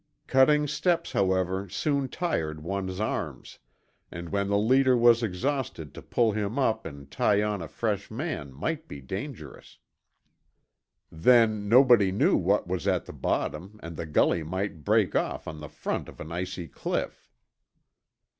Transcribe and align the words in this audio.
Cutting 0.25 0.65
steps, 0.65 1.11
however, 1.11 1.69
soon 1.69 2.07
tired 2.09 2.63
one's 2.63 2.99
arms, 2.99 3.59
and 4.11 4.29
when 4.29 4.47
the 4.47 4.57
leader 4.57 4.97
was 4.97 5.21
exhausted 5.21 5.93
to 5.93 6.01
pull 6.01 6.31
him 6.31 6.57
up 6.57 6.87
and 6.87 7.11
tie 7.11 7.43
on 7.43 7.61
a 7.61 7.67
fresh 7.67 8.09
man 8.09 8.51
might 8.51 8.87
be 8.87 8.99
dangerous. 8.99 9.77
Then 11.11 11.69
nobody 11.69 12.11
knew 12.11 12.35
what 12.35 12.65
was 12.67 12.87
at 12.87 13.05
the 13.05 13.13
bottom 13.13 13.79
and 13.83 13.95
the 13.95 14.07
gully 14.07 14.41
might 14.41 14.83
break 14.83 15.15
off 15.15 15.47
on 15.47 15.59
the 15.59 15.69
front 15.69 16.09
of 16.09 16.19
an 16.19 16.31
icy 16.31 16.67
cliff. 16.67 17.29